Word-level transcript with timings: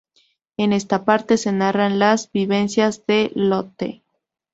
En 0.57 0.73
esta 0.73 1.05
parte 1.05 1.37
se 1.37 1.51
narra 1.51 1.87
las 1.89 2.31
vivencias 2.31 3.05
de 3.05 3.31
Lotte. 3.35 4.01